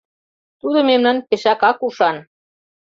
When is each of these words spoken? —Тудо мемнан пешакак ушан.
—Тудо 0.61 0.79
мемнан 0.89 1.17
пешакак 1.27 1.77
ушан. 1.87 2.17